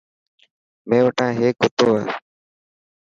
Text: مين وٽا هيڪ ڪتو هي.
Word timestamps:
مين 0.87 1.01
وٽا 1.05 1.25
هيڪ 1.39 1.55
ڪتو 1.61 1.87
هي. 1.99 2.05